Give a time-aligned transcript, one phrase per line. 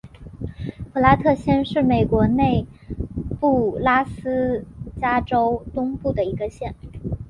[0.91, 2.65] 普拉特县是美国内
[3.39, 4.65] 布拉斯
[4.99, 6.73] 加州东部的一个县。